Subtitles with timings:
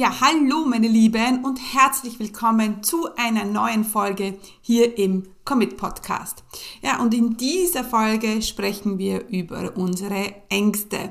[0.00, 6.42] Ja, hallo meine Lieben und herzlich willkommen zu einer neuen Folge hier im Commit Podcast.
[6.80, 11.10] Ja, und in dieser Folge sprechen wir über unsere Ängste,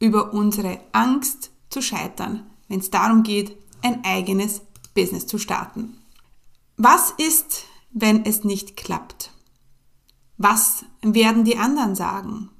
[0.00, 4.62] über unsere Angst zu scheitern, wenn es darum geht, ein eigenes
[4.96, 5.96] Business zu starten.
[6.76, 9.30] Was ist, wenn es nicht klappt?
[10.38, 12.50] Was werden die anderen sagen?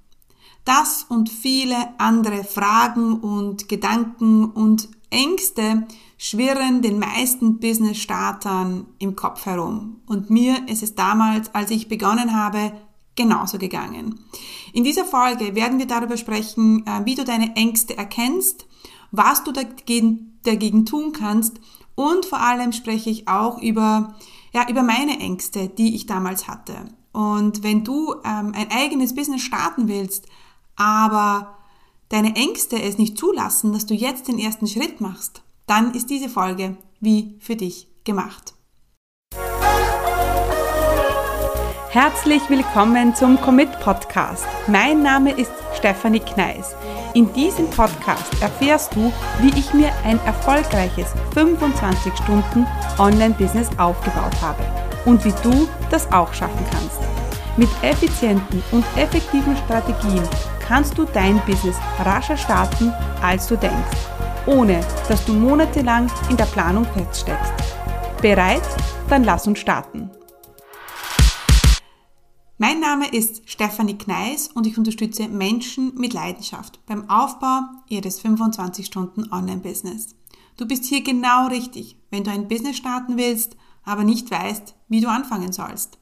[0.64, 5.86] Das und viele andere Fragen und Gedanken und Ängste
[6.18, 10.02] schwirren den meisten Business-Startern im Kopf herum.
[10.06, 12.72] Und mir ist es damals, als ich begonnen habe,
[13.16, 14.20] genauso gegangen.
[14.72, 18.66] In dieser Folge werden wir darüber sprechen, äh, wie du deine Ängste erkennst,
[19.12, 21.60] was du dagegen, dagegen tun kannst
[21.94, 24.14] und vor allem spreche ich auch über,
[24.52, 26.74] ja, über meine Ängste, die ich damals hatte.
[27.12, 30.26] Und wenn du ähm, ein eigenes Business starten willst,
[30.74, 31.56] aber
[32.08, 36.28] deine Ängste es nicht zulassen, dass du jetzt den ersten Schritt machst, dann ist diese
[36.28, 38.54] Folge wie für dich gemacht.
[41.90, 44.44] Herzlich willkommen zum Commit Podcast.
[44.66, 46.74] Mein Name ist Stefanie Kneis.
[47.14, 52.66] In diesem Podcast erfährst du, wie ich mir ein erfolgreiches 25 Stunden
[52.98, 54.64] Online-Business aufgebaut habe
[55.04, 56.98] und wie du das auch schaffen kannst.
[57.56, 60.28] Mit effizienten und effektiven Strategien
[60.66, 63.96] kannst du dein Business rascher starten, als du denkst,
[64.46, 67.52] ohne dass du monatelang in der Planung feststeckst.
[68.22, 68.62] Bereit?
[69.08, 70.10] Dann lass uns starten.
[72.56, 78.86] Mein Name ist Stefanie Kneis und ich unterstütze Menschen mit Leidenschaft beim Aufbau ihres 25
[78.86, 80.14] Stunden Online-Business.
[80.56, 85.00] Du bist hier genau richtig, wenn du ein Business starten willst, aber nicht weißt, wie
[85.00, 85.98] du anfangen sollst.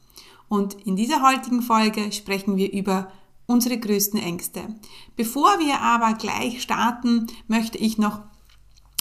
[0.48, 3.10] Und in dieser heutigen Folge sprechen wir über
[3.46, 4.62] unsere größten Ängste.
[5.16, 8.20] Bevor wir aber gleich starten, möchte ich noch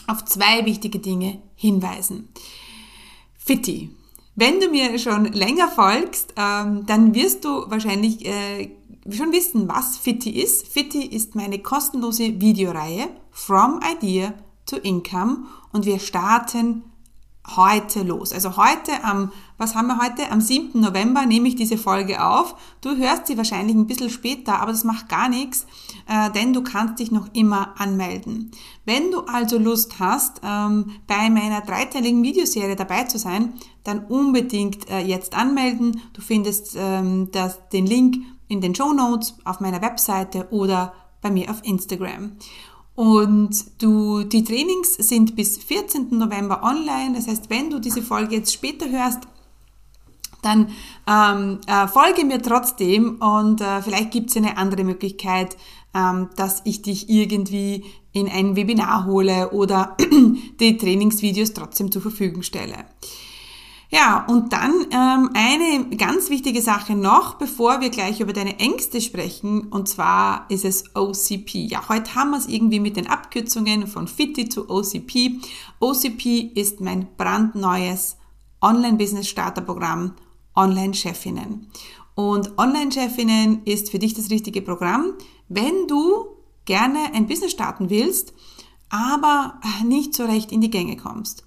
[0.07, 2.29] auf zwei wichtige Dinge hinweisen.
[3.37, 3.95] Fitti.
[4.35, 8.71] Wenn du mir schon länger folgst, ähm, dann wirst du wahrscheinlich äh,
[9.09, 10.67] schon wissen, was Fitti ist.
[10.67, 14.33] Fitti ist meine kostenlose Videoreihe From Idea
[14.65, 16.83] to Income und wir starten
[17.47, 18.33] heute los.
[18.33, 20.31] Also heute am, was haben wir heute?
[20.31, 20.79] Am 7.
[20.79, 22.55] November nehme ich diese Folge auf.
[22.81, 25.65] Du hörst sie wahrscheinlich ein bisschen später, aber das macht gar nichts,
[26.07, 28.51] äh, denn du kannst dich noch immer anmelden.
[28.85, 33.53] Wenn du also Lust hast, ähm, bei meiner dreiteiligen Videoserie dabei zu sein,
[33.83, 36.01] dann unbedingt äh, jetzt anmelden.
[36.13, 37.29] Du findest ähm,
[37.73, 42.33] den Link in den Show Notes auf meiner Webseite oder bei mir auf Instagram.
[43.01, 46.09] Und du, die Trainings sind bis 14.
[46.11, 47.15] November online.
[47.15, 49.21] Das heißt, wenn du diese Folge jetzt später hörst,
[50.43, 50.67] dann
[51.07, 55.57] ähm, äh, folge mir trotzdem und äh, vielleicht gibt es eine andere Möglichkeit,
[55.95, 59.97] ähm, dass ich dich irgendwie in ein Webinar hole oder
[60.59, 62.85] die Trainingsvideos trotzdem zur Verfügung stelle.
[63.93, 69.01] Ja, und dann ähm, eine ganz wichtige Sache noch, bevor wir gleich über deine Ängste
[69.01, 71.67] sprechen, und zwar ist es OCP.
[71.67, 75.41] Ja, heute haben wir es irgendwie mit den Abkürzungen von FITI zu OCP.
[75.81, 78.15] OCP ist mein brandneues
[78.61, 80.13] Online-Business-Starter-Programm
[80.55, 81.67] Online-Chefinnen.
[82.15, 85.15] Und Online-Chefinnen ist für dich das richtige Programm,
[85.49, 86.27] wenn du
[86.63, 88.33] gerne ein Business starten willst,
[88.89, 91.43] aber nicht so recht in die Gänge kommst.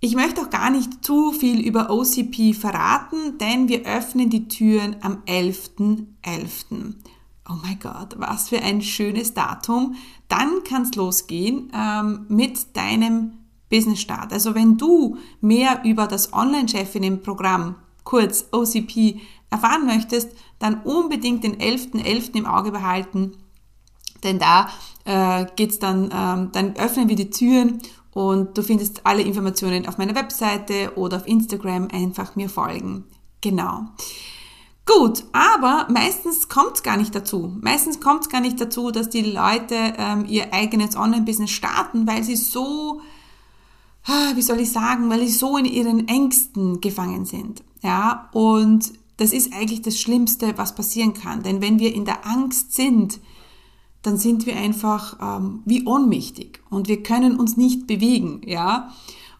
[0.00, 4.96] Ich möchte auch gar nicht zu viel über OCP verraten, denn wir öffnen die Türen
[5.00, 6.06] am 11.11.
[6.22, 6.94] .11.
[7.48, 9.96] Oh mein Gott, was für ein schönes Datum.
[10.28, 13.38] Dann kann es losgehen ähm, mit deinem
[13.70, 14.32] Business Start.
[14.32, 19.20] Also wenn du mehr über das Online-Chefinnen-Programm, kurz OCP,
[19.50, 20.30] erfahren möchtest,
[20.60, 22.04] dann unbedingt den 11.11.
[22.04, 22.36] .11.
[22.36, 23.32] im Auge behalten,
[24.22, 24.68] denn da
[25.04, 27.80] äh, geht's dann, ähm, dann öffnen wir die Türen
[28.12, 33.04] und du findest alle Informationen auf meiner Webseite oder auf Instagram einfach mir folgen.
[33.40, 33.86] Genau.
[34.88, 37.54] Gut, aber meistens kommt es gar nicht dazu.
[37.60, 42.24] Meistens kommt es gar nicht dazu, dass die Leute ähm, ihr eigenes Online-Business starten, weil
[42.24, 43.02] sie so,
[44.06, 47.62] ah, wie soll ich sagen, weil sie so in ihren Ängsten gefangen sind.
[47.82, 51.42] Ja, und das ist eigentlich das Schlimmste, was passieren kann.
[51.42, 53.20] Denn wenn wir in der Angst sind,
[54.02, 58.90] dann sind wir einfach ähm, wie ohnmächtig und wir können uns nicht bewegen, ja,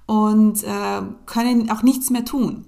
[0.07, 2.67] und äh, können auch nichts mehr tun,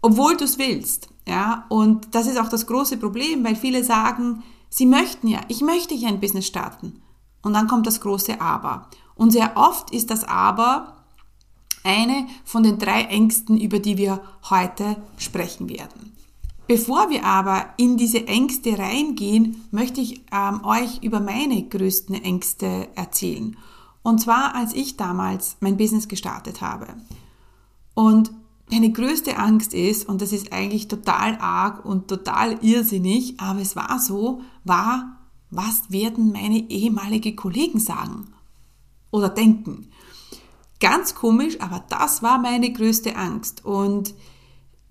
[0.00, 1.66] obwohl du es willst, ja.
[1.68, 5.94] Und das ist auch das große Problem, weil viele sagen, sie möchten ja, ich möchte
[5.94, 7.02] ja ein Business starten.
[7.42, 8.88] Und dann kommt das große Aber.
[9.14, 11.04] Und sehr oft ist das Aber
[11.84, 16.11] eine von den drei Ängsten, über die wir heute sprechen werden.
[16.66, 22.88] Bevor wir aber in diese Ängste reingehen, möchte ich ähm, euch über meine größten Ängste
[22.94, 23.56] erzählen.
[24.02, 26.86] Und zwar, als ich damals mein Business gestartet habe.
[27.94, 28.32] Und
[28.70, 33.76] meine größte Angst ist, und das ist eigentlich total arg und total irrsinnig, aber es
[33.76, 35.18] war so, war,
[35.50, 38.28] was werden meine ehemalige Kollegen sagen
[39.10, 39.90] oder denken?
[40.80, 43.64] Ganz komisch, aber das war meine größte Angst.
[43.64, 44.14] Und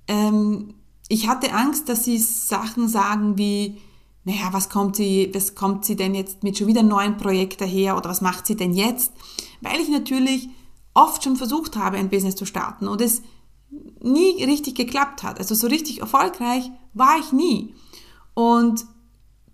[0.07, 0.75] ähm,
[1.11, 3.81] ich hatte Angst, dass sie Sachen sagen wie,
[4.23, 7.97] naja, was kommt sie, was kommt sie denn jetzt mit schon wieder neuen Projekten daher
[7.97, 9.11] oder was macht sie denn jetzt?
[9.59, 10.47] Weil ich natürlich
[10.93, 13.23] oft schon versucht habe, ein Business zu starten und es
[13.99, 15.37] nie richtig geklappt hat.
[15.37, 17.75] Also so richtig erfolgreich war ich nie.
[18.33, 18.85] Und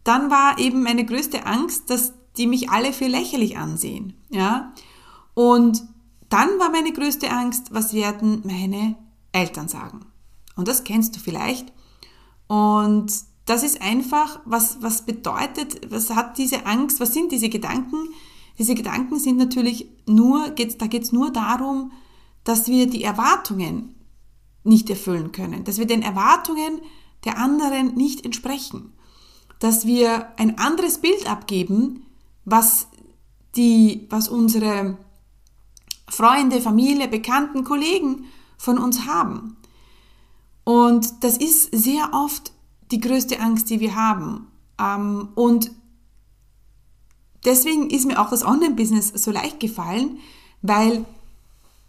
[0.03, 4.13] dann war eben meine größte Angst, dass die mich alle für lächerlich ansehen.
[4.29, 4.73] Ja?
[5.33, 5.83] Und
[6.29, 8.95] dann war meine größte Angst, was werden meine
[9.31, 10.05] Eltern sagen.
[10.57, 11.71] Und das kennst du vielleicht.
[12.47, 13.13] Und
[13.45, 18.09] das ist einfach, was, was bedeutet, was hat diese Angst, was sind diese Gedanken?
[18.59, 21.91] Diese Gedanken sind natürlich nur, geht's, da geht es nur darum,
[22.43, 23.95] dass wir die Erwartungen
[24.63, 26.81] nicht erfüllen können, dass wir den Erwartungen
[27.23, 28.93] der anderen nicht entsprechen,
[29.59, 32.05] dass wir ein anderes Bild abgeben,
[32.45, 32.87] was
[33.55, 34.97] die, was unsere
[36.09, 38.25] Freunde, Familie, Bekannten, Kollegen
[38.57, 39.57] von uns haben.
[40.67, 42.51] Und das ist sehr oft
[42.91, 44.47] die größte Angst, die wir haben.
[44.77, 45.71] Ähm, und
[47.45, 50.17] deswegen ist mir auch das Online-Business so leicht gefallen,
[50.61, 51.05] weil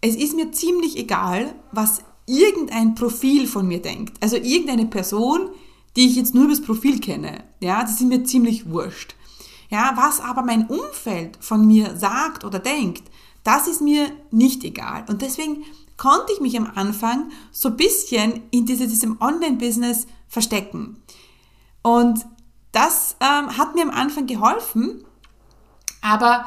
[0.01, 4.17] es ist mir ziemlich egal, was irgendein Profil von mir denkt.
[4.23, 5.49] Also irgendeine Person,
[5.97, 7.43] die ich jetzt nur übers Profil kenne.
[7.59, 9.17] Ja, das ist mir ziemlich wurscht.
[9.71, 13.03] Ja, was aber mein Umfeld von mir sagt oder denkt,
[13.43, 15.05] das ist mir nicht egal.
[15.09, 15.65] Und deswegen
[15.99, 21.03] konnte ich mich am Anfang so ein bisschen in diese, diesem Online-Business verstecken.
[21.83, 22.25] Und
[22.73, 25.05] das ähm, hat mir am Anfang geholfen,
[26.01, 26.47] aber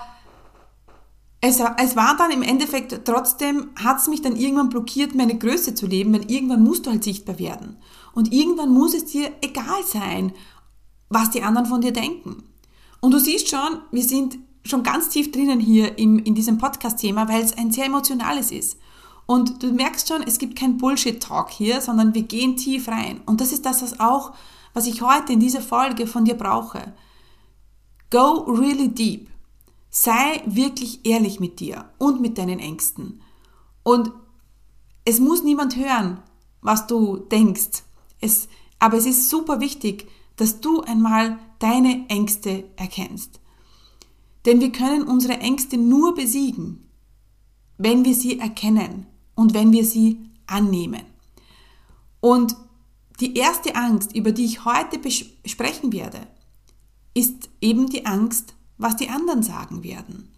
[1.41, 5.73] es, es war dann im Endeffekt trotzdem, hat es mich dann irgendwann blockiert, meine Größe
[5.73, 7.77] zu leben, weil irgendwann musst du halt sichtbar werden.
[8.13, 10.33] Und irgendwann muss es dir egal sein,
[11.09, 12.43] was die anderen von dir denken.
[13.01, 17.27] Und du siehst schon, wir sind schon ganz tief drinnen hier im, in diesem Podcast-Thema,
[17.27, 18.77] weil es ein sehr emotionales ist.
[19.31, 23.21] Und du merkst schon, es gibt kein Bullshit-Talk hier, sondern wir gehen tief rein.
[23.25, 24.33] Und das ist das, was auch,
[24.73, 26.93] was ich heute in dieser Folge von dir brauche.
[28.09, 29.29] Go really deep.
[29.89, 33.21] Sei wirklich ehrlich mit dir und mit deinen Ängsten.
[33.83, 34.11] Und
[35.05, 36.21] es muss niemand hören,
[36.59, 37.83] was du denkst.
[38.19, 38.49] Es,
[38.79, 43.39] aber es ist super wichtig, dass du einmal deine Ängste erkennst.
[44.45, 46.89] Denn wir können unsere Ängste nur besiegen,
[47.77, 51.03] wenn wir sie erkennen und wenn wir sie annehmen.
[52.19, 52.55] Und
[53.19, 54.99] die erste Angst, über die ich heute
[55.45, 56.27] sprechen werde,
[57.13, 60.29] ist eben die Angst, was die anderen sagen werden.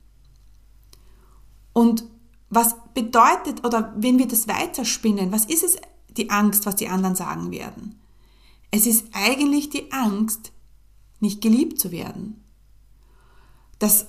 [1.72, 2.06] Und
[2.50, 5.78] was bedeutet, oder wenn wir das weiterspinnen, was ist es,
[6.10, 8.00] die Angst, was die anderen sagen werden?
[8.70, 10.52] Es ist eigentlich die Angst,
[11.20, 12.44] nicht geliebt zu werden.
[13.80, 14.08] Das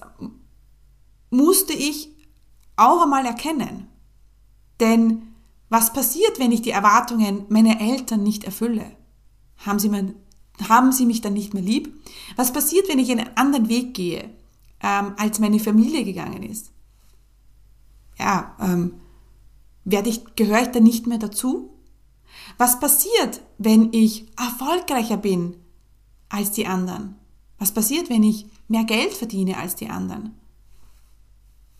[1.31, 2.11] musste ich
[2.77, 3.89] auch einmal erkennen.
[4.81, 5.35] Denn
[5.69, 8.85] was passiert, wenn ich die Erwartungen meiner Eltern nicht erfülle?
[9.59, 10.15] Haben sie, mein,
[10.69, 11.93] haben sie mich dann nicht mehr lieb?
[12.37, 14.31] Was passiert, wenn ich einen anderen Weg gehe,
[14.83, 16.71] ähm, als meine Familie gegangen ist?
[18.19, 18.95] Ja, ähm,
[19.85, 21.71] werde ich, gehöre ich dann nicht mehr dazu?
[22.59, 25.57] Was passiert, wenn ich erfolgreicher bin
[26.29, 27.17] als die anderen?
[27.59, 30.35] Was passiert, wenn ich mehr Geld verdiene als die anderen?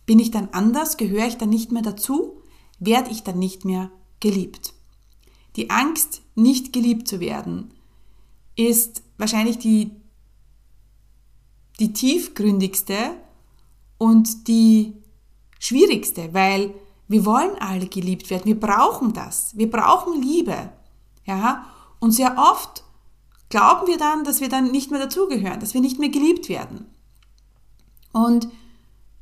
[0.07, 0.97] Bin ich dann anders?
[0.97, 2.43] Gehöre ich dann nicht mehr dazu?
[2.85, 4.75] Werde ich dann nicht mehr geliebt?
[5.57, 7.73] Die Angst, nicht geliebt zu werden,
[8.57, 9.93] ist wahrscheinlich die,
[11.79, 12.97] die tiefgründigste
[13.99, 14.95] und die
[15.59, 16.75] schwierigste, weil
[17.09, 18.47] wir wollen alle geliebt werden.
[18.47, 19.57] Wir brauchen das.
[19.57, 20.73] Wir brauchen Liebe.
[21.25, 21.67] Ja?
[22.01, 22.85] Und sehr oft
[23.49, 26.87] glauben wir dann, dass wir dann nicht mehr dazugehören, dass wir nicht mehr geliebt werden.
[28.13, 28.49] Und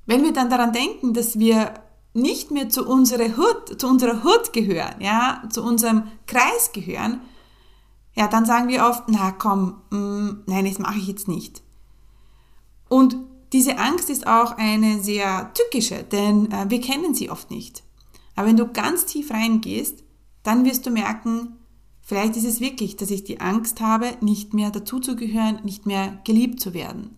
[0.06, 1.74] wenn wir dann daran denken, dass wir
[2.14, 7.20] nicht mehr zu unserer Hut, zu unserer Hut gehören, ja, zu unserem Kreis gehören,
[8.14, 11.62] ja, dann sagen wir oft, na komm, mh, mm, nein, das mache ich jetzt nicht.
[12.88, 13.16] Und
[13.52, 17.82] diese Angst ist auch eine sehr tückische, denn äh, wir kennen sie oft nicht.
[18.34, 20.04] Aber wenn du ganz tief reingehst,
[20.42, 21.56] dann wirst du merken,
[22.02, 26.60] vielleicht ist es wirklich, dass ich die Angst habe, nicht mehr dazuzugehören, nicht mehr geliebt
[26.60, 27.16] zu werden.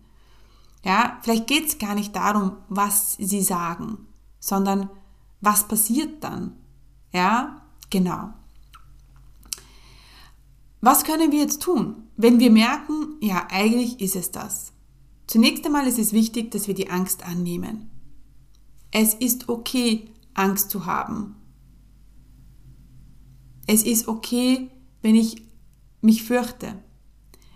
[0.83, 4.04] Ja, vielleicht geht es gar nicht darum, was sie sagen,
[4.45, 4.91] sondern
[5.41, 6.55] was passiert dann?
[7.11, 8.31] Ja, genau.
[10.81, 14.71] Was können wir jetzt tun, wenn wir merken, ja, eigentlich ist es das?
[15.25, 17.89] Zunächst einmal ist es wichtig, dass wir die Angst annehmen.
[18.91, 21.35] Es ist okay, Angst zu haben.
[23.65, 24.69] Es ist okay,
[25.01, 25.41] wenn ich
[26.01, 26.83] mich fürchte.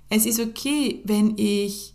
[0.10, 1.94] Es ist okay, wenn ich,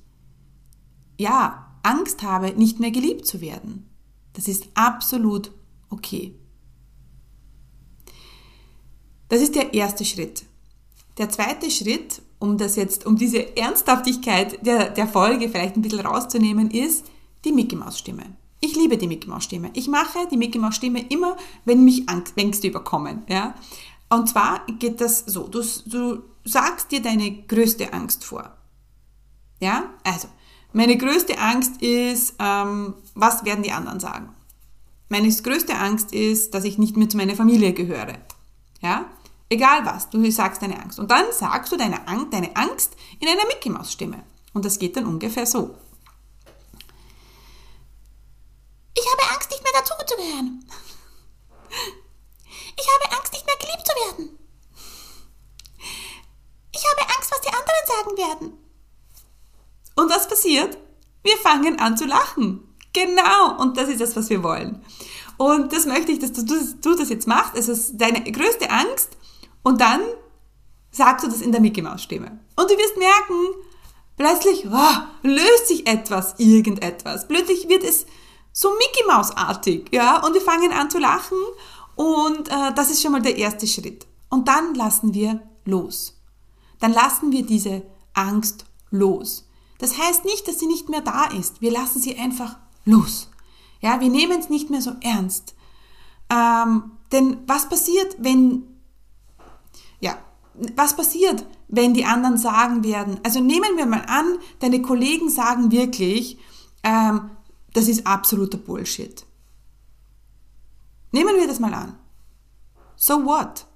[1.18, 3.90] ja, Angst habe, nicht mehr geliebt zu werden.
[4.34, 5.50] Das ist absolut
[5.88, 6.34] okay.
[9.28, 10.44] Das ist der erste Schritt.
[11.16, 16.00] Der zweite Schritt, um das jetzt, um diese Ernsthaftigkeit der, der Folge vielleicht ein bisschen
[16.00, 17.06] rauszunehmen, ist
[17.44, 18.36] die Mickey Maus Stimme.
[18.60, 19.70] Ich liebe die Mickey Maus Stimme.
[19.74, 23.22] Ich mache die Mickey Maus Stimme immer, wenn mich Angst, Ängste überkommen.
[23.28, 23.54] Ja?
[24.08, 28.56] Und zwar geht das so, du, du sagst dir deine größte Angst vor.
[29.60, 30.28] Ja, also,
[30.75, 34.35] meine größte Angst ist, ähm, was werden die anderen sagen?
[35.09, 38.19] Meine größte Angst ist, dass ich nicht mehr zu meiner Familie gehöre.
[38.81, 39.07] Ja,
[39.49, 40.99] egal was, du sagst deine Angst.
[40.99, 44.25] Und dann sagst du deine, Ang deine Angst in einer Mickey Maus Stimme.
[44.52, 45.76] Und das geht dann ungefähr so.
[48.95, 50.64] Ich habe Angst, nicht mehr dazuzugehören.
[52.76, 54.38] Ich habe Angst, nicht mehr geliebt zu werden.
[56.73, 58.63] Ich habe Angst, was die anderen sagen werden.
[59.96, 60.76] Und was passiert?
[61.22, 62.74] Wir fangen an zu lachen.
[62.92, 64.84] Genau, und das ist das, was wir wollen.
[65.36, 67.56] Und das möchte ich, dass du, du das jetzt machst.
[67.56, 69.16] Es ist deine größte Angst
[69.62, 70.00] und dann
[70.92, 72.38] sagst du das in der Mickey Maus Stimme.
[72.56, 73.54] Und du wirst merken,
[74.16, 77.26] plötzlich oh, löst sich etwas, irgendetwas.
[77.26, 78.06] Plötzlich wird es
[78.52, 81.38] so Mickey Maus artig, ja, und wir fangen an zu lachen
[81.96, 84.06] und äh, das ist schon mal der erste Schritt.
[84.30, 86.20] Und dann lassen wir los.
[86.78, 87.82] Dann lassen wir diese
[88.12, 89.48] Angst los.
[89.78, 91.61] Das heißt nicht, dass sie nicht mehr da ist.
[91.61, 93.31] Wir lassen sie einfach los.
[93.81, 95.54] Ja, wir nehmen es nicht mehr so ernst.
[96.31, 98.64] Ähm, denn was passiert, wenn,
[100.00, 100.16] ja,
[100.76, 105.71] was passiert, wenn die anderen sagen werden, also nehmen wir mal an, deine Kollegen sagen
[105.71, 106.38] wirklich,
[106.83, 107.31] ähm,
[107.73, 109.26] das ist absoluter Bullshit.
[111.12, 111.97] Nehmen wir das mal an.
[112.97, 113.66] So what?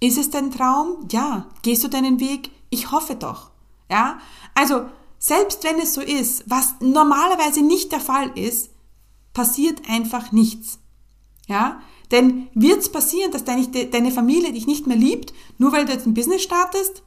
[0.00, 1.08] Ist es dein Traum?
[1.10, 1.46] Ja.
[1.62, 2.50] Gehst du deinen Weg?
[2.70, 3.50] Ich hoffe doch.
[3.90, 4.18] Ja?
[4.54, 4.86] Also,
[5.18, 8.70] selbst wenn es so ist, was normalerweise nicht der Fall ist,
[9.32, 10.78] passiert einfach nichts.
[11.46, 11.80] Ja?
[12.10, 16.06] Denn wird es passieren, dass deine, Familie dich nicht mehr liebt, nur weil du jetzt
[16.06, 17.02] ein Business startest?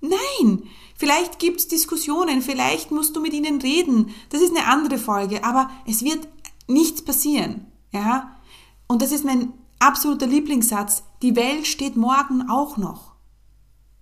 [0.00, 0.62] Nein.
[0.96, 4.14] Vielleicht gibt es Diskussionen, vielleicht musst du mit ihnen reden.
[4.30, 6.26] Das ist eine andere Folge, aber es wird
[6.66, 7.66] nichts passieren.
[7.92, 8.36] Ja?
[8.86, 11.04] Und das ist mein absoluter Lieblingssatz.
[11.22, 13.12] Die Welt steht morgen auch noch.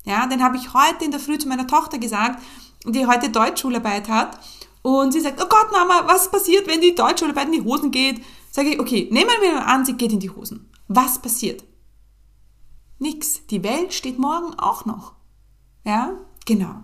[0.05, 2.41] Ja, den habe ich heute in der Früh zu meiner Tochter gesagt,
[2.85, 4.39] die heute Deutschschularbeit hat.
[4.83, 8.23] Und sie sagt, oh Gott, Mama, was passiert, wenn die Deutschschularbeit in die Hosen geht?
[8.51, 10.71] Sage ich, okay, nehmen wir an, sie geht in die Hosen.
[10.89, 11.65] Was passiert?
[12.99, 13.47] Nix.
[13.49, 15.15] Die Welt steht morgen auch noch.
[15.85, 16.13] Ja,
[16.45, 16.83] genau.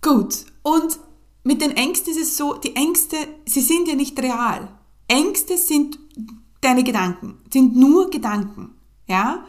[0.00, 0.46] Gut.
[0.62, 0.98] Und
[1.42, 4.68] mit den Ängsten ist es so, die Ängste, sie sind ja nicht real.
[5.08, 5.98] Ängste sind
[6.62, 8.74] deine Gedanken, sind nur Gedanken,
[9.06, 9.44] ja?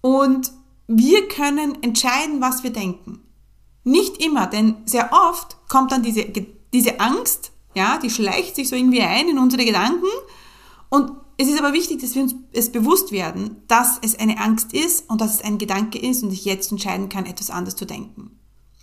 [0.00, 0.52] Und
[0.86, 3.20] wir können entscheiden, was wir denken.
[3.84, 6.24] Nicht immer, denn sehr oft kommt dann diese,
[6.72, 10.06] diese Angst, ja, die schleicht sich so irgendwie ein in unsere Gedanken
[10.90, 14.72] und es ist aber wichtig, dass wir uns es bewusst werden, dass es eine Angst
[14.72, 17.84] ist und dass es ein Gedanke ist und ich jetzt entscheiden kann, etwas anders zu
[17.84, 18.38] denken.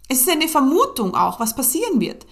[0.07, 2.25] Es ist eine Vermutung auch, was passieren wird.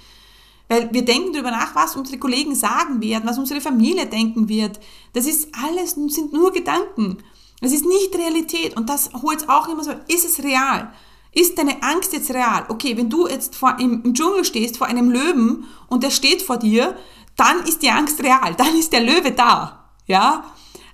[0.70, 4.79] Weil wir denken darüber nach, was unsere Kollegen sagen werden, was unsere Familie denken wird.
[5.12, 7.17] Das ist alles, sind nur Gedanken.
[7.60, 8.77] Es ist nicht Realität.
[8.77, 10.93] Und das holt auch immer so, ist es real?
[11.33, 12.65] Ist deine Angst jetzt real?
[12.69, 16.57] Okay, wenn du jetzt vor, im, Dschungel stehst vor einem Löwen und der steht vor
[16.57, 16.95] dir,
[17.35, 18.53] dann ist die Angst real.
[18.57, 19.89] Dann ist der Löwe da.
[20.05, 20.43] Ja?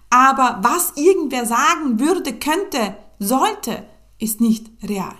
[0.09, 3.85] Aber was irgendwer sagen würde, könnte, sollte,
[4.17, 5.15] ist nicht real.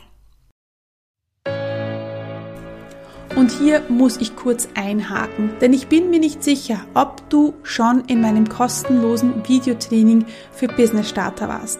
[3.35, 8.01] Und hier muss ich kurz einhaken, denn ich bin mir nicht sicher, ob du schon
[8.05, 11.79] in meinem kostenlosen Videotraining für Business Starter warst.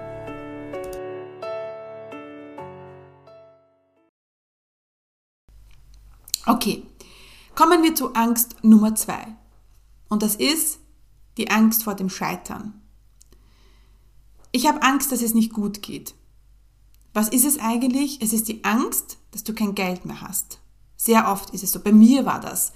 [6.45, 6.83] Okay,
[7.55, 9.35] kommen wir zu Angst Nummer zwei.
[10.09, 10.79] Und das ist
[11.37, 12.81] die Angst vor dem Scheitern.
[14.51, 16.13] Ich habe Angst, dass es nicht gut geht.
[17.13, 18.21] Was ist es eigentlich?
[18.21, 20.59] Es ist die Angst, dass du kein Geld mehr hast.
[20.97, 21.79] Sehr oft ist es so.
[21.79, 22.73] Bei mir war das.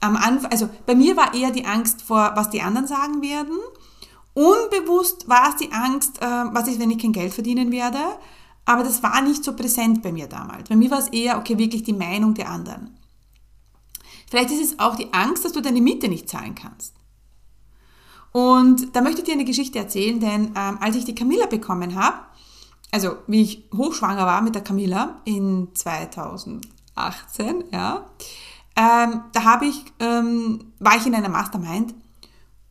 [0.00, 3.58] Am Anfang, also bei mir war eher die Angst vor, was die anderen sagen werden.
[4.34, 8.00] Unbewusst war es die Angst, äh, was ist, wenn ich kein Geld verdienen werde.
[8.64, 10.68] Aber das war nicht so präsent bei mir damals.
[10.68, 12.96] Bei mir war es eher, okay, wirklich die Meinung der anderen.
[14.32, 16.94] Vielleicht ist es auch die Angst, dass du deine Miete nicht zahlen kannst.
[18.32, 21.96] Und da möchte ich dir eine Geschichte erzählen, denn ähm, als ich die Camilla bekommen
[21.96, 22.16] habe,
[22.90, 26.62] also wie ich hochschwanger war mit der Camilla in 2018,
[27.72, 28.06] ja,
[28.74, 31.94] ähm, da habe ich, ähm, war ich in einer Mastermind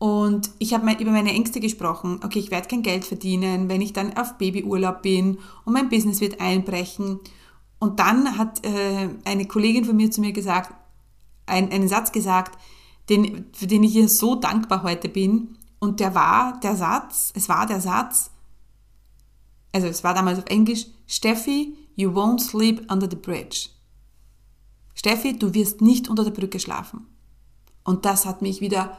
[0.00, 2.18] und ich habe über meine Ängste gesprochen.
[2.24, 6.20] Okay, ich werde kein Geld verdienen, wenn ich dann auf Babyurlaub bin und mein Business
[6.20, 7.20] wird einbrechen.
[7.78, 10.74] Und dann hat äh, eine Kollegin von mir zu mir gesagt,
[11.46, 12.58] ein, einen Satz gesagt,
[13.08, 15.58] den, für den ich ihr so dankbar heute bin.
[15.78, 18.30] Und der war der Satz, es war der Satz,
[19.72, 23.70] also es war damals auf Englisch, Steffi, you won't sleep under the bridge.
[24.94, 27.06] Steffi, du wirst nicht unter der Brücke schlafen.
[27.82, 28.98] Und das hat mich wieder,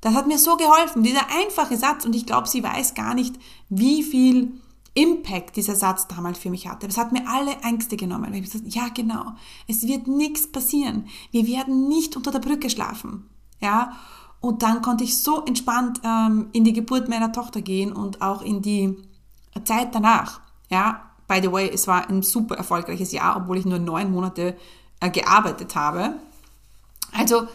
[0.00, 2.04] das hat mir so geholfen, dieser einfache Satz.
[2.04, 3.36] Und ich glaube, sie weiß gar nicht,
[3.68, 4.60] wie viel
[4.96, 6.86] Impact dieser Satz damals für mich hatte.
[6.86, 8.32] Es hat mir alle Ängste genommen.
[8.32, 9.32] Ich habe gesagt, ja genau,
[9.68, 11.06] es wird nichts passieren.
[11.30, 13.28] Wir werden nicht unter der Brücke schlafen.
[13.60, 13.92] Ja,
[14.40, 18.42] und dann konnte ich so entspannt ähm, in die Geburt meiner Tochter gehen und auch
[18.42, 18.96] in die
[19.64, 20.40] Zeit danach.
[20.70, 24.56] Ja, by the way, es war ein super erfolgreiches Jahr, obwohl ich nur neun Monate
[25.00, 26.14] äh, gearbeitet habe.
[27.12, 27.48] Also,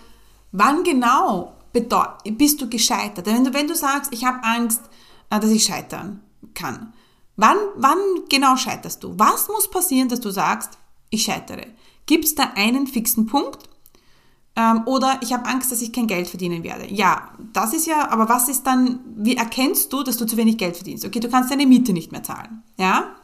[0.51, 3.25] wann genau bist du gescheitert?
[3.25, 4.81] Wenn du, wenn du sagst, ich habe Angst,
[5.29, 6.21] äh, dass ich scheitern
[6.53, 6.93] kann,
[7.41, 7.97] wann, wann
[8.29, 9.13] genau scheiterst du?
[9.17, 10.77] Was muss passieren, dass du sagst,
[11.09, 11.67] ich scheitere?
[12.05, 13.69] Gibt es da einen fixen Punkt?
[14.55, 16.91] Ähm, oder ich habe Angst, dass ich kein Geld verdienen werde.
[16.93, 20.57] Ja, das ist ja, aber was ist dann, wie erkennst du, dass du zu wenig
[20.57, 21.05] Geld verdienst?
[21.05, 22.63] Okay, du kannst deine Miete nicht mehr zahlen.
[22.77, 23.15] Ja?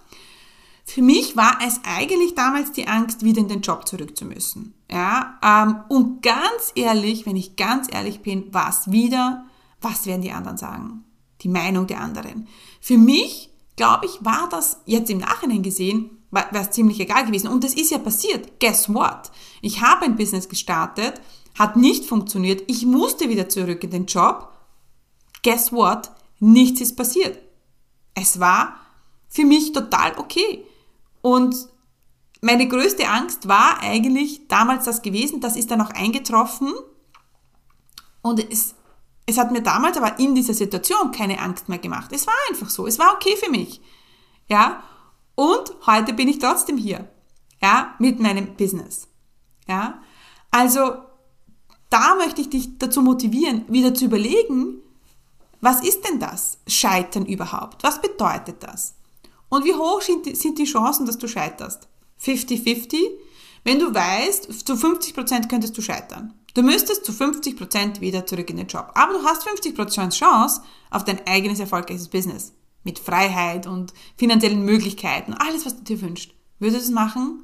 [0.85, 4.73] Für mich war es eigentlich damals die Angst, wieder in den Job zurück zu müssen.
[4.89, 5.37] Ja?
[5.43, 9.45] Ähm, und ganz ehrlich, wenn ich ganz ehrlich bin, war es wieder,
[9.81, 11.03] was werden die anderen sagen?
[11.41, 12.47] Die Meinung der anderen.
[12.79, 17.47] Für mich, glaube ich, war das jetzt im Nachhinein gesehen wäre es ziemlich egal gewesen.
[17.47, 18.59] Und das ist ja passiert.
[18.59, 19.31] Guess what?
[19.61, 21.21] Ich habe ein Business gestartet,
[21.57, 24.51] hat nicht funktioniert, ich musste wieder zurück in den Job.
[25.43, 26.11] Guess what?
[26.39, 27.39] Nichts ist passiert.
[28.13, 28.75] Es war
[29.27, 30.63] für mich total okay.
[31.21, 31.55] Und
[32.41, 36.73] meine größte Angst war eigentlich damals das gewesen, das ist dann auch eingetroffen.
[38.21, 38.75] Und es,
[39.27, 42.11] es hat mir damals aber in dieser Situation keine Angst mehr gemacht.
[42.13, 42.87] Es war einfach so.
[42.87, 43.81] Es war okay für mich.
[44.47, 44.81] Ja.
[45.35, 47.07] Und heute bin ich trotzdem hier,
[47.61, 49.07] ja, mit meinem Business.
[49.67, 50.01] Ja,
[50.49, 50.93] also
[51.89, 54.81] da möchte ich dich dazu motivieren, wieder zu überlegen,
[55.61, 57.83] was ist denn das Scheitern überhaupt?
[57.83, 58.95] Was bedeutet das?
[59.49, 61.87] Und wie hoch sind die Chancen, dass du scheiterst?
[62.21, 62.97] 50-50?
[63.63, 66.33] Wenn du weißt, zu 50% könntest du scheitern.
[66.57, 68.89] Du müsstest zu 50% wieder zurück in den Job.
[68.95, 72.51] Aber du hast 50% Chance auf dein eigenes erfolgreiches Business
[72.83, 76.31] mit Freiheit und finanziellen Möglichkeiten, alles, was du dir wünschst.
[76.57, 77.43] Würdest du es machen?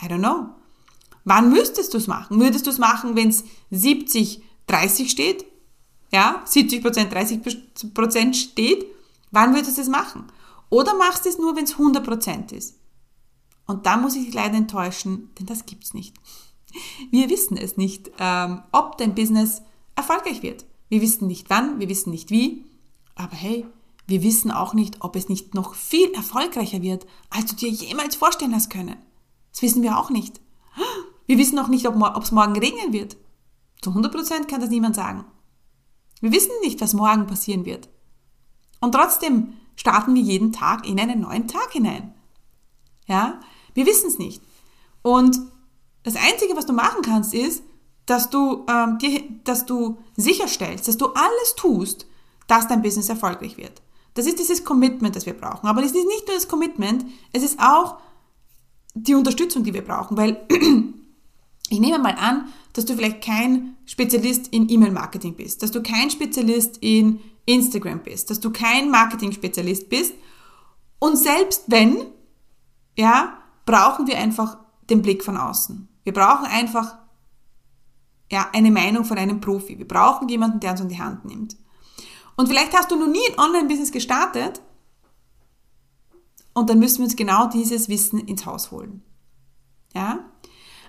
[0.00, 0.50] I don't know.
[1.24, 2.38] Wann müsstest du es machen?
[2.38, 3.42] Würdest du es machen, wenn es
[3.72, 5.44] 70, 30 steht?
[6.12, 8.86] Ja, 70 Prozent, 30 Prozent steht?
[9.32, 10.26] Wann würdest du es machen?
[10.70, 12.76] Oder machst du es nur, wenn es 100 Prozent ist?
[13.66, 16.14] Und da muss ich dich leider enttäuschen, denn das gibt's nicht.
[17.10, 19.62] Wir wissen es nicht, ähm, ob dein Business
[19.94, 20.66] erfolgreich wird.
[20.88, 22.64] Wir wissen nicht wann, wir wissen nicht wie.
[23.14, 23.66] Aber hey,
[24.06, 28.14] wir wissen auch nicht, ob es nicht noch viel erfolgreicher wird, als du dir jemals
[28.14, 28.96] vorstellen hast können.
[29.52, 30.40] Das wissen wir auch nicht.
[31.26, 33.16] Wir wissen auch nicht, ob es morgen regnen wird.
[33.82, 35.24] Zu 100% kann das niemand sagen.
[36.20, 37.88] Wir wissen nicht, was morgen passieren wird.
[38.80, 42.14] Und trotzdem starten wir jeden Tag in einen neuen Tag hinein.
[43.06, 43.40] Ja?
[43.74, 44.42] Wir wissen es nicht.
[45.02, 45.38] Und
[46.06, 47.64] das Einzige, was du machen kannst, ist,
[48.06, 52.06] dass du, ähm, dir, dass du sicherstellst, dass du alles tust,
[52.46, 53.82] dass dein Business erfolgreich wird.
[54.14, 55.66] Das ist dieses Commitment, das wir brauchen.
[55.66, 57.98] Aber es ist nicht nur das Commitment, es ist auch
[58.94, 60.16] die Unterstützung, die wir brauchen.
[60.16, 60.46] Weil
[61.70, 66.08] ich nehme mal an, dass du vielleicht kein Spezialist in E-Mail-Marketing bist, dass du kein
[66.08, 70.14] Spezialist in Instagram bist, dass du kein Marketing-Spezialist bist.
[71.00, 71.96] Und selbst wenn,
[72.96, 75.88] ja, brauchen wir einfach den Blick von außen.
[76.06, 76.98] Wir brauchen einfach
[78.30, 79.76] ja, eine Meinung von einem Profi.
[79.76, 81.56] Wir brauchen jemanden, der uns an die Hand nimmt.
[82.36, 84.62] Und vielleicht hast du noch nie ein Online-Business gestartet
[86.54, 89.02] und dann müssen wir uns genau dieses Wissen ins Haus holen.
[89.96, 90.20] Ja?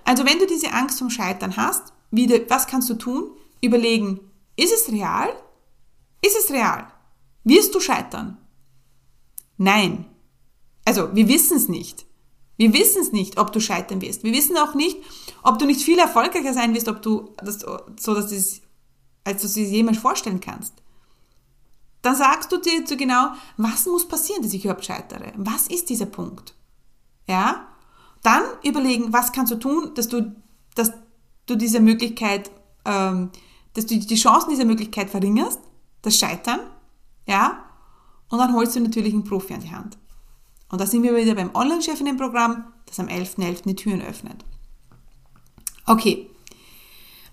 [0.04, 3.32] Also wenn du diese Angst vom Scheitern hast, wieder, was kannst du tun?
[3.60, 4.20] Überlegen,
[4.54, 5.30] ist es real?
[6.24, 6.86] Ist es real?
[7.42, 8.38] Wirst du scheitern?
[9.56, 10.04] Nein.
[10.84, 12.06] Also, wir wissen es nicht.
[12.58, 14.24] Wir wissen es nicht, ob du scheitern wirst.
[14.24, 14.98] Wir wissen auch nicht,
[15.42, 17.60] ob du nicht viel erfolgreicher sein wirst, ob du das,
[17.98, 18.60] so, dass es,
[19.24, 20.74] als du es dir jemals vorstellen kannst.
[22.02, 25.32] Dann sagst du dir so genau, was muss passieren, dass ich überhaupt scheitere?
[25.36, 26.54] Was ist dieser Punkt?
[27.28, 27.68] Ja?
[28.22, 30.34] Dann überlegen, was kannst du tun, dass du,
[30.74, 30.92] dass
[31.46, 32.50] du diese Möglichkeit,
[32.84, 33.30] ähm,
[33.74, 35.60] dass du die Chancen dieser Möglichkeit verringerst,
[36.02, 36.60] das Scheitern,
[37.26, 37.64] ja?
[38.30, 39.96] Und dann holst du natürlich einen Profi an die Hand.
[40.70, 43.36] Und da sind wir wieder beim Online-Chefinnen-Programm, das am 11.11.
[43.36, 43.62] .11.
[43.64, 44.44] die Türen öffnet.
[45.86, 46.28] Okay.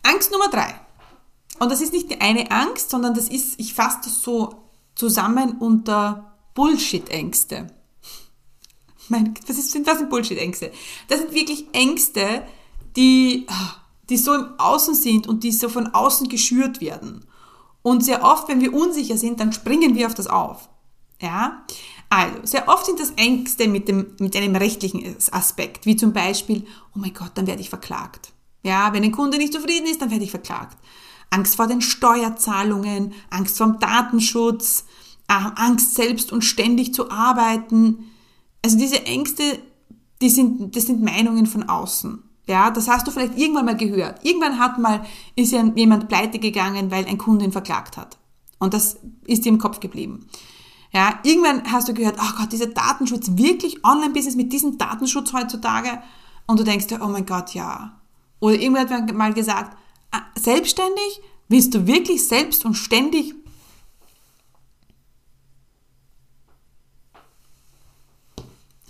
[0.04, 0.80] Angst Nummer drei.
[1.60, 4.64] Und das ist nicht die eine Angst, sondern das ist, ich fasse das so
[4.96, 7.68] zusammen unter Bullshit-Ängste.
[9.10, 10.72] Was, ist, was sind Bullshit-Ängste?
[11.10, 12.44] Das sind wirklich Ängste,
[12.96, 13.46] die,
[14.10, 17.24] die so im Außen sind und die so von außen geschürt werden.
[17.84, 20.70] Und sehr oft, wenn wir unsicher sind, dann springen wir auf das auf.
[21.22, 21.64] Ja?
[22.16, 26.66] Also, sehr oft sind das Ängste mit, dem, mit einem rechtlichen Aspekt, wie zum Beispiel,
[26.96, 28.32] oh mein Gott, dann werde ich verklagt.
[28.64, 30.78] Ja, wenn ein Kunde nicht zufrieden ist, dann werde ich verklagt.
[31.30, 34.86] Angst vor den Steuerzahlungen, Angst vor dem Datenschutz,
[35.30, 38.12] ähm, Angst selbst und ständig zu arbeiten.
[38.64, 39.44] Also diese Ängste,
[40.22, 42.24] die sind, das sind Meinungen von außen.
[42.48, 44.24] Ja, das hast du vielleicht irgendwann mal gehört.
[44.24, 48.18] Irgendwann hat mal, ist jemand pleite gegangen, weil ein Kunde ihn verklagt hat.
[48.58, 50.28] Und das ist dir im Kopf geblieben.
[50.96, 56.02] Ja, irgendwann hast du gehört, oh Gott, dieser Datenschutz, wirklich Online-Business mit diesem Datenschutz heutzutage.
[56.48, 58.00] Und du denkst dir, oh mein Gott, ja.
[58.40, 59.78] Oder irgendwann hat man mal gesagt,
[60.12, 61.22] ah, selbstständig?
[61.50, 63.36] Willst du wirklich selbst und ständig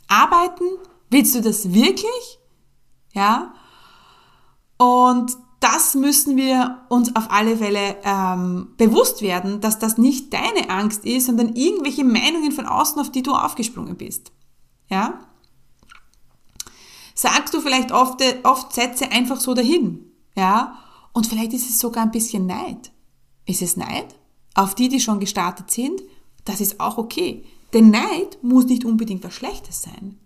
[0.07, 0.65] arbeiten?
[1.09, 2.39] Willst du das wirklich?
[3.13, 3.55] Ja.
[4.77, 5.35] Und
[5.65, 11.05] das müssen wir uns auf alle Fälle ähm, bewusst werden, dass das nicht deine Angst
[11.05, 14.31] ist, sondern irgendwelche Meinungen von außen, auf die du aufgesprungen bist.
[14.89, 15.21] Ja?
[17.15, 20.11] Sagst du vielleicht oft, oft Sätze einfach so dahin.
[20.35, 20.77] Ja?
[21.13, 22.91] Und vielleicht ist es sogar ein bisschen Neid.
[23.47, 24.13] Ist es Neid?
[24.53, 25.99] Auf die, die schon gestartet sind?
[26.43, 27.43] Das ist auch okay.
[27.73, 30.19] Denn Neid muss nicht unbedingt was Schlechtes sein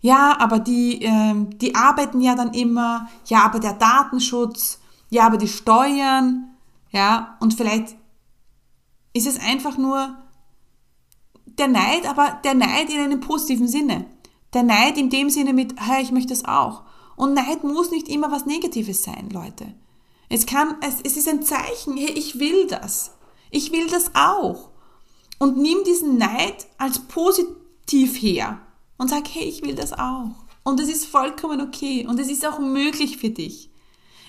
[0.00, 4.80] ja, aber die, ähm, die arbeiten ja dann immer, ja, aber der Datenschutz,
[5.10, 6.50] ja, aber die Steuern,
[6.90, 7.96] ja, und vielleicht
[9.12, 10.16] ist es einfach nur
[11.58, 14.06] der Neid, aber der Neid in einem positiven Sinne.
[14.52, 16.82] Der Neid in dem Sinne mit, hey, ich möchte das auch.
[17.16, 19.74] Und Neid muss nicht immer was Negatives sein, Leute.
[20.28, 23.12] Es kann, es, es ist ein Zeichen, hey, ich will das.
[23.50, 24.70] Ich will das auch.
[25.38, 28.60] Und nimm diesen Neid als positiv her
[28.98, 30.30] und sag, hey, ich will das auch.
[30.64, 33.70] Und es ist vollkommen okay und es ist auch möglich für dich.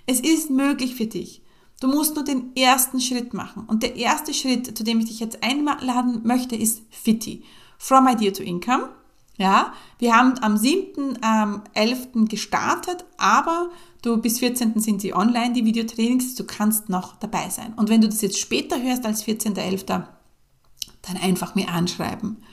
[0.06, 1.41] Es ist möglich für dich.
[1.80, 3.65] Du musst nur den ersten Schritt machen.
[3.67, 7.43] Und der erste Schritt, zu dem ich dich jetzt einladen möchte, ist FITI.
[7.77, 8.89] From Idea to Income.
[9.38, 12.15] Ja, wir haben am 7.11.
[12.15, 13.69] Ähm, gestartet, aber
[14.01, 14.80] du bis 14.
[14.80, 17.73] sind sie online, die Videotrainings, du kannst noch dabei sein.
[17.75, 22.43] Und wenn du das jetzt später hörst als 14.11., dann einfach mir anschreiben.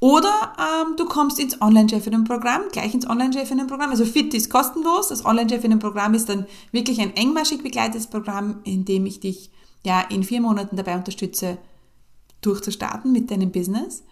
[0.00, 3.90] Oder ähm, du kommst ins Online-Chefinnen-Programm, gleich ins Online-Chefinnen-Programm.
[3.90, 5.08] Also FIT ist kostenlos.
[5.08, 9.50] Das Online-Chefinnen-Programm ist dann wirklich ein engmaschig begleitetes Programm, in dem ich dich
[9.84, 11.58] ja in vier Monaten dabei unterstütze,
[12.40, 14.02] durchzustarten mit deinem Business.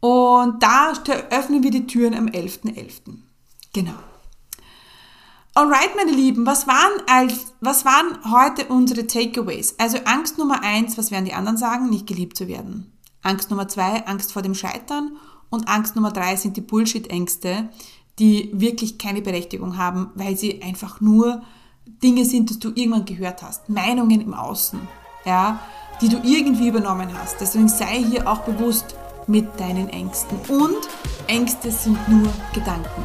[0.00, 0.92] Und da
[1.30, 2.74] öffnen wir die Türen am 11.11.
[2.74, 3.18] .11.
[3.72, 3.94] Genau.
[5.54, 9.74] Alright, meine Lieben, was waren, als, was waren heute unsere Takeaways?
[9.78, 11.88] Also Angst Nummer eins, was werden die anderen sagen?
[11.88, 12.92] Nicht geliebt zu werden.
[13.22, 15.16] Angst Nummer zwei, Angst vor dem Scheitern.
[15.50, 17.68] Und Angst Nummer drei sind die Bullshit-Ängste,
[18.18, 21.42] die wirklich keine Berechtigung haben, weil sie einfach nur
[22.02, 23.68] Dinge sind, die du irgendwann gehört hast.
[23.68, 24.78] Meinungen im Außen,
[25.24, 25.60] ja,
[26.00, 27.40] die du irgendwie übernommen hast.
[27.40, 28.94] Deswegen sei hier auch bewusst
[29.26, 30.38] mit deinen Ängsten.
[30.48, 30.76] Und
[31.26, 33.02] Ängste sind nur Gedanken.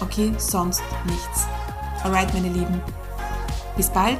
[0.00, 1.46] Okay, sonst nichts.
[2.04, 2.80] Alright, meine Lieben.
[3.76, 4.18] Bis bald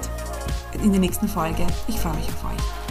[0.82, 1.66] in der nächsten Folge.
[1.88, 2.81] Ich freue mich auf euch.